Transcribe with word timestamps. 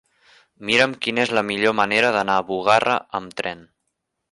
Mira'm 0.69 0.95
quina 1.07 1.23
és 1.25 1.33
la 1.39 1.43
millor 1.51 1.77
manera 1.81 2.11
d'anar 2.17 2.39
a 2.39 2.47
Bugarra 2.51 2.99
amb 3.21 3.39
tren. 3.43 3.65